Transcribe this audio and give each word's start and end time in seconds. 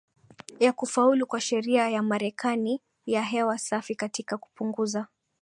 ya 0.59 0.71
kufaulu 0.73 1.27
kwa 1.27 1.41
Sheria 1.41 1.89
ya 1.89 2.03
Marekani 2.03 2.81
ya 3.05 3.23
Hewa 3.23 3.57
Safi 3.57 3.95
katika 3.95 4.37
kupunguza 4.37 5.07